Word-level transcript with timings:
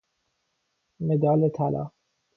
مدال 0.99 1.49
طلا 1.51 1.91